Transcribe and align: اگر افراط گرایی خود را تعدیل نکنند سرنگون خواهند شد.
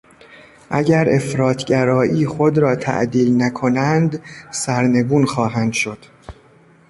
اگر 0.69 1.09
افراط 1.09 1.63
گرایی 1.63 2.25
خود 2.25 2.57
را 2.57 2.75
تعدیل 2.75 3.41
نکنند 3.41 4.21
سرنگون 4.51 5.25
خواهند 5.25 5.73
شد. 5.73 5.97